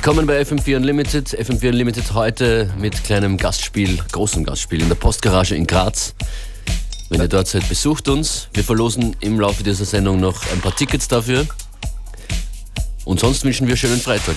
Willkommen 0.00 0.28
bei 0.28 0.40
FM4 0.40 0.76
Unlimited. 0.76 1.26
FM4 1.30 1.70
Unlimited 1.70 2.14
heute 2.14 2.72
mit 2.78 3.02
kleinem 3.02 3.36
Gastspiel, 3.36 3.98
großem 4.12 4.44
Gastspiel 4.44 4.80
in 4.80 4.86
der 4.86 4.94
Postgarage 4.94 5.56
in 5.56 5.66
Graz. 5.66 6.14
Wenn 7.10 7.20
ihr 7.20 7.26
dort 7.26 7.48
seid, 7.48 7.68
besucht 7.68 8.08
uns. 8.08 8.48
Wir 8.54 8.62
verlosen 8.62 9.16
im 9.18 9.40
Laufe 9.40 9.64
dieser 9.64 9.84
Sendung 9.84 10.20
noch 10.20 10.40
ein 10.52 10.60
paar 10.60 10.74
Tickets 10.76 11.08
dafür. 11.08 11.48
Und 13.06 13.18
sonst 13.18 13.44
wünschen 13.44 13.66
wir 13.66 13.76
schönen 13.76 13.98
Freitag. 13.98 14.36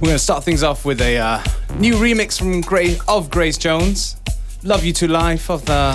We're 0.00 0.12
to 0.12 0.18
start 0.18 0.44
things 0.44 0.62
off 0.62 0.84
with 0.84 1.02
a 1.02 1.18
uh, 1.18 1.40
new 1.80 1.96
remix 1.96 2.38
from 2.38 2.62
Gra- 2.62 3.02
of 3.08 3.28
Grace 3.30 3.58
Jones, 3.58 4.16
"Love 4.62 4.86
You 4.86 4.92
to 4.92 5.06
Life" 5.06 5.52
of 5.52 5.62
the 5.66 5.94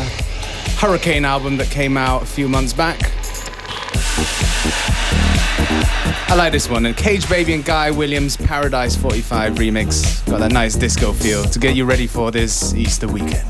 Hurricane 0.81 1.23
album 1.23 1.57
that 1.57 1.71
came 1.71 1.97
out 1.97 2.23
a 2.23 2.25
few 2.25 2.49
months 2.49 2.73
back. 2.73 2.99
I 6.27 6.35
like 6.35 6.51
this 6.51 6.69
one. 6.69 6.85
And 6.85 6.95
Cage 6.97 7.27
Baby 7.29 7.53
and 7.53 7.63
Guy 7.63 7.91
Williams 7.91 8.37
Paradise 8.37 8.95
45 8.95 9.53
remix. 9.53 10.25
Got 10.29 10.39
that 10.39 10.51
nice 10.51 10.75
disco 10.75 11.13
feel 11.13 11.43
to 11.43 11.59
get 11.59 11.75
you 11.75 11.85
ready 11.85 12.07
for 12.07 12.31
this 12.31 12.73
Easter 12.73 13.07
weekend. 13.07 13.47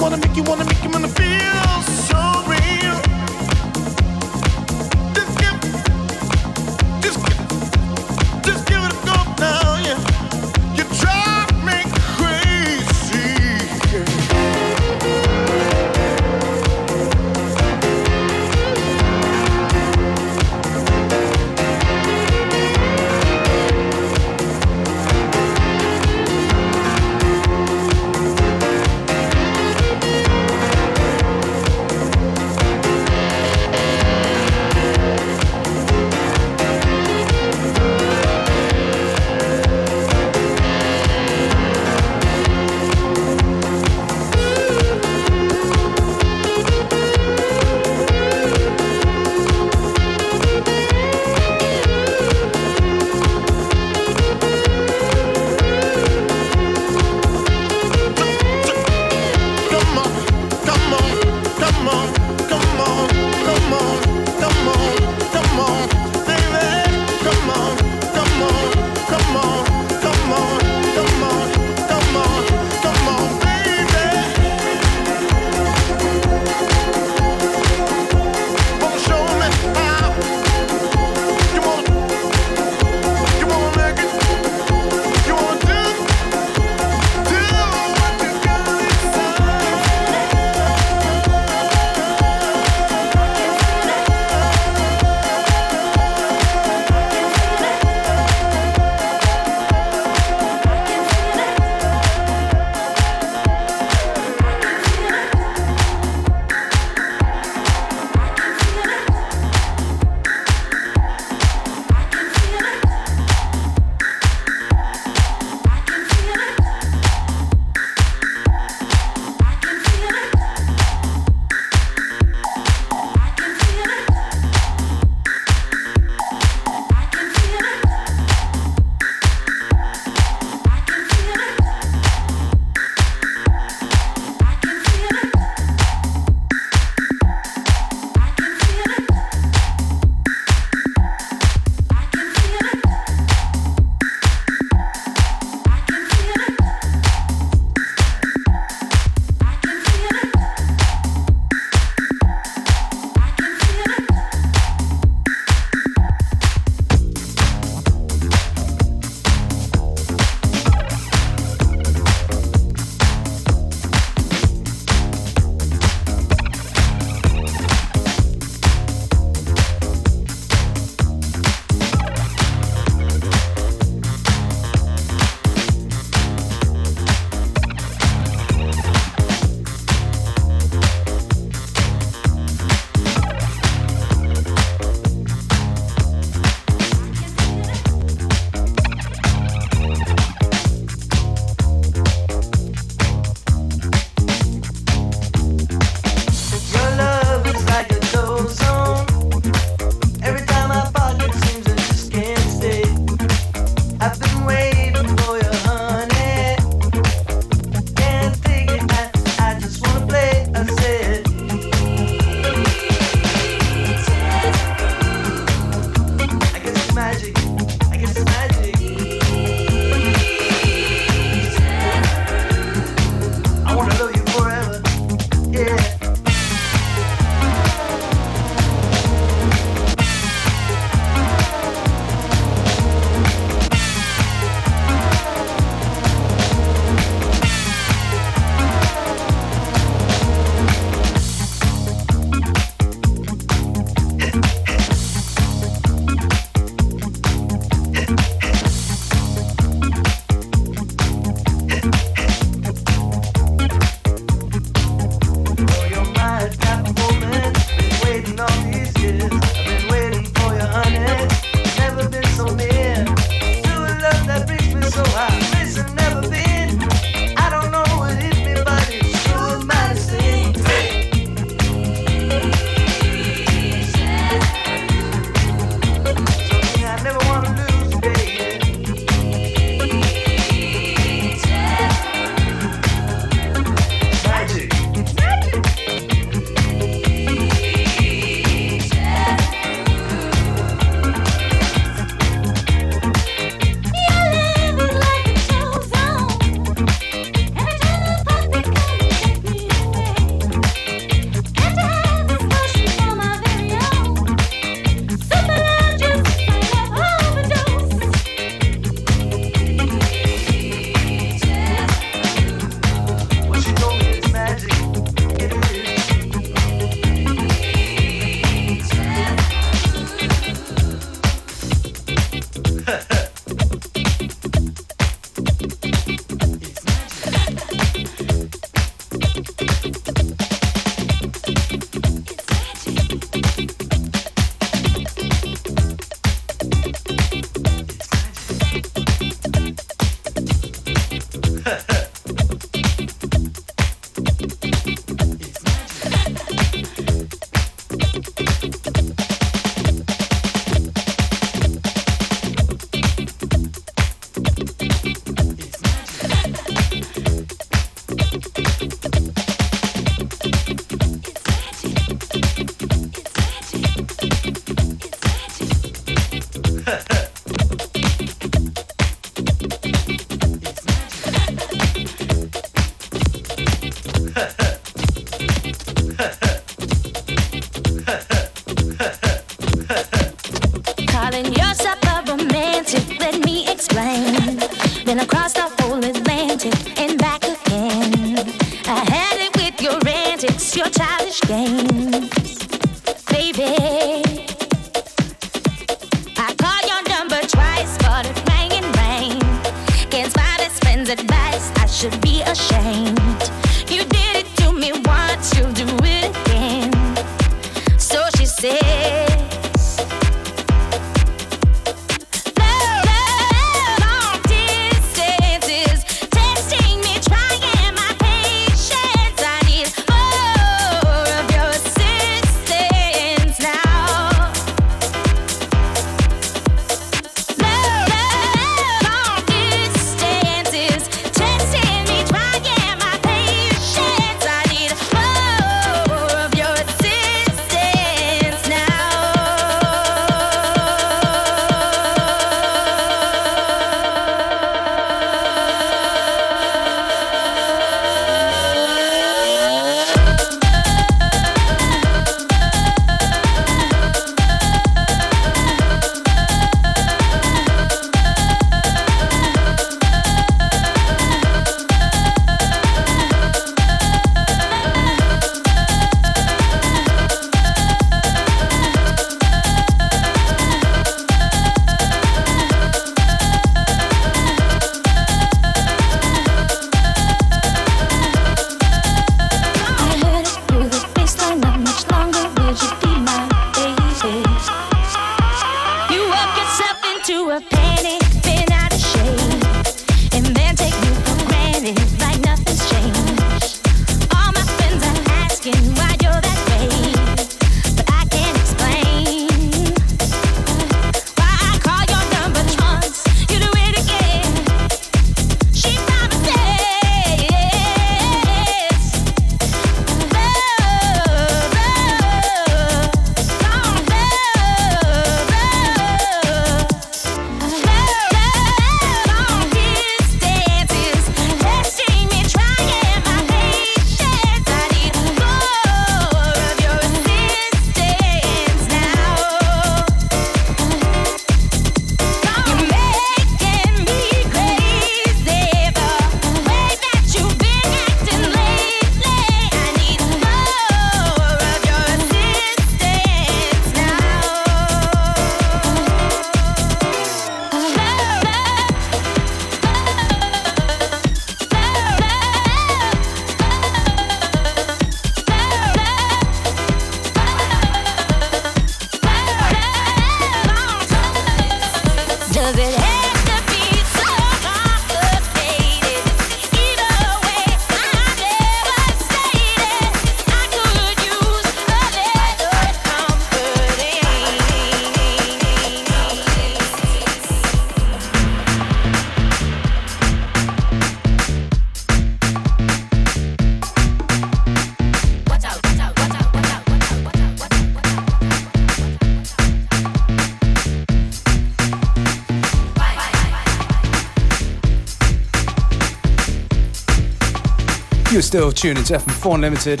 Still 598.46 598.70
tuned 598.70 598.96
into 598.96 599.12
FM4 599.14 599.54
Unlimited. 599.56 600.00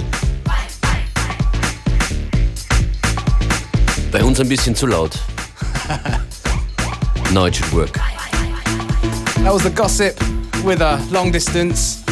Bei 4.12 4.22
uns 4.22 4.38
ein 4.38 4.48
bisschen 4.48 4.76
zu 4.76 4.86
laut. 4.86 5.20
Now 7.32 7.46
it 7.46 7.56
should 7.56 7.72
work. 7.72 7.94
That 9.42 9.52
was 9.52 9.64
the 9.64 9.70
gossip 9.70 10.16
with 10.64 10.80
a 10.80 11.04
long 11.10 11.32
distance 11.32 12.04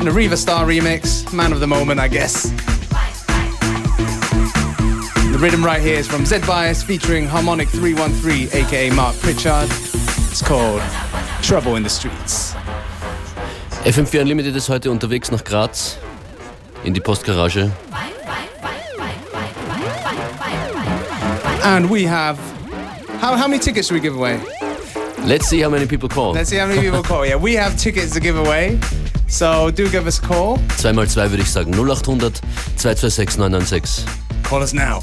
and 0.00 0.08
a 0.08 0.10
Riva 0.10 0.36
Star 0.36 0.64
remix. 0.66 1.30
Man 1.30 1.52
of 1.52 1.60
the 1.60 1.66
moment, 1.66 2.00
I 2.00 2.08
guess. 2.08 2.44
The 5.30 5.38
rhythm 5.38 5.62
right 5.62 5.82
here 5.82 5.98
is 5.98 6.08
from 6.08 6.24
Z 6.24 6.38
Bias 6.46 6.82
featuring 6.82 7.26
Harmonic 7.26 7.68
313, 7.68 8.48
aka 8.54 8.90
Mark 8.90 9.14
Pritchard. 9.16 9.68
It's 10.30 10.40
called 10.40 10.80
Trouble 11.42 11.76
in 11.76 11.82
the 11.82 11.90
Streets. 11.90 12.51
FM4 13.84 14.20
Unlimited 14.20 14.54
ist 14.54 14.68
heute 14.68 14.92
unterwegs 14.92 15.32
nach 15.32 15.42
Graz 15.42 15.96
in 16.84 16.94
die 16.94 17.00
Postgarage. 17.00 17.72
And 21.64 21.90
we 21.90 22.08
have. 22.08 22.38
How, 23.20 23.36
how 23.36 23.48
many 23.48 23.58
tickets 23.58 23.88
should 23.88 24.00
we 24.00 24.00
give 24.00 24.16
away? 24.16 24.38
Let's 25.24 25.48
see 25.48 25.62
how 25.62 25.70
many 25.70 25.86
people 25.86 26.08
call. 26.08 26.32
Let's 26.32 26.50
see 26.50 26.58
how 26.58 26.66
many 26.68 26.80
people 26.80 27.02
call. 27.02 27.26
Yeah, 27.26 27.36
we 27.36 27.54
have 27.56 27.76
tickets 27.76 28.12
to 28.12 28.20
give 28.20 28.36
away. 28.36 28.78
So 29.26 29.72
do 29.72 29.88
give 29.88 30.06
us 30.06 30.20
a 30.20 30.26
call. 30.26 30.58
2x2 30.78 31.30
würde 31.30 31.42
ich 31.42 31.50
sagen. 31.50 31.72
0800 31.72 32.40
226 32.76 33.36
996. 33.38 34.04
Call 34.44 34.62
us 34.62 34.72
now. 34.72 35.02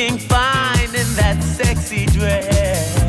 looking 0.00 0.18
fine 0.18 0.94
in 0.94 1.14
that 1.14 1.42
sexy 1.42 2.06
dress. 2.06 2.99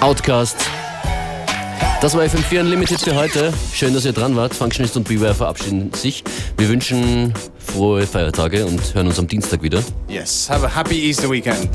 Outcast. 0.00 0.56
Das 2.00 2.14
war 2.14 2.22
FM4 2.22 2.60
Unlimited 2.60 3.00
für 3.00 3.16
heute. 3.16 3.52
Schön, 3.72 3.94
dass 3.94 4.04
ihr 4.04 4.12
dran 4.12 4.36
wart. 4.36 4.54
Functionist 4.54 4.96
und 4.96 5.08
Beware 5.08 5.34
verabschieden 5.34 5.92
sich. 5.92 6.22
Wir 6.56 6.68
wünschen 6.68 7.34
frohe 7.58 8.06
Feiertage 8.06 8.64
und 8.64 8.94
hören 8.94 9.08
uns 9.08 9.18
am 9.18 9.26
Dienstag 9.26 9.60
wieder. 9.60 9.82
Yes, 10.08 10.48
have 10.48 10.64
a 10.64 10.72
happy 10.72 11.08
Easter 11.08 11.28
weekend. 11.28 11.68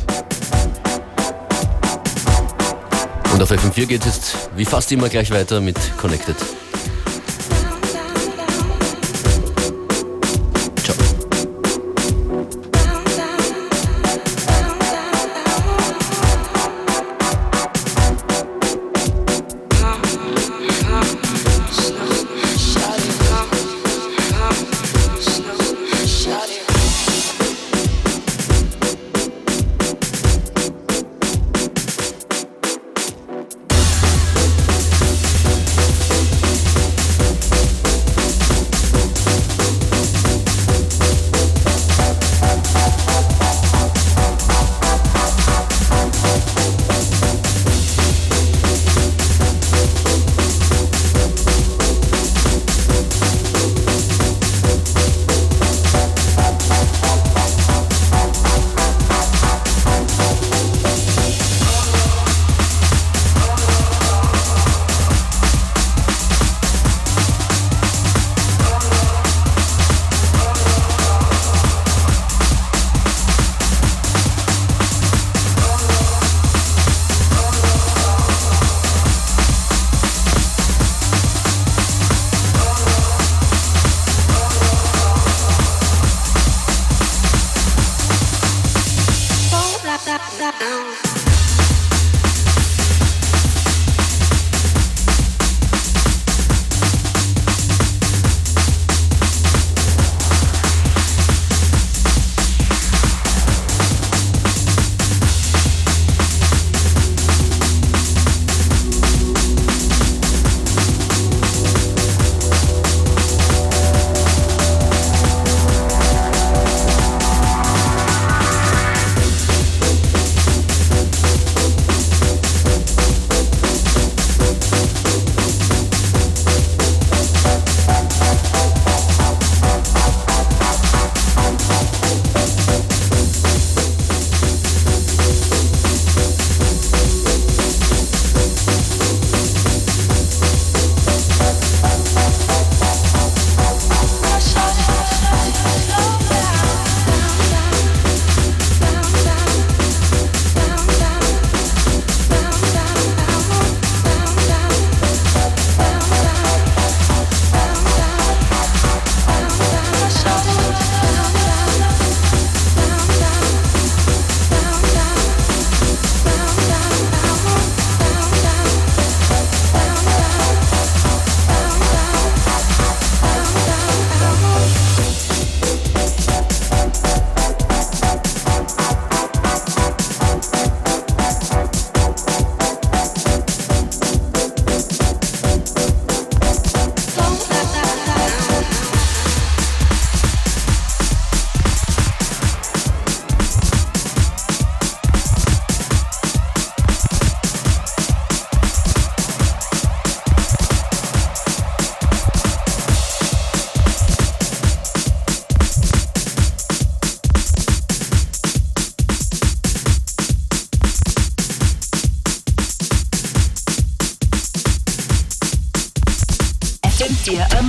Und 3.34 3.42
auf 3.42 3.52
FM4 3.52 3.86
geht 3.88 4.06
es 4.06 4.16
jetzt 4.16 4.50
wie 4.56 4.66
fast 4.66 4.90
immer 4.94 5.10
gleich 5.10 5.30
weiter 5.30 5.60
mit 5.60 5.78
Connected. 5.98 6.38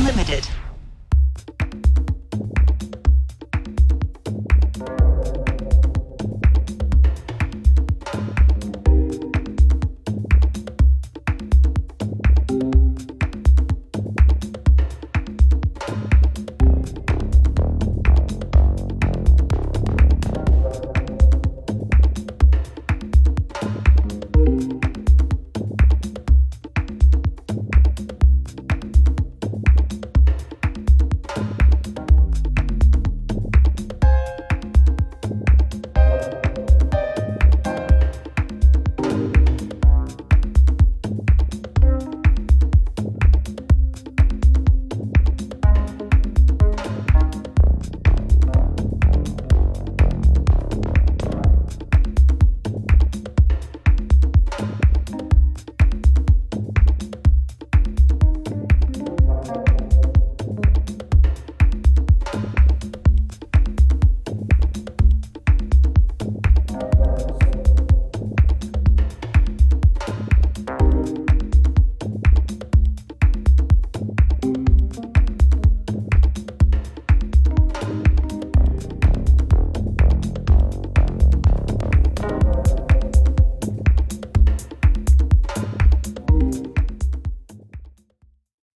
Unlimited. 0.06 0.53